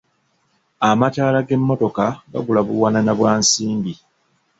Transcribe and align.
Amataala 0.89 1.39
g’emmotoka 1.47 2.05
gagula 2.31 2.61
buwanana 2.67 3.11
bwa 3.19 3.31
nsimbi. 3.39 3.93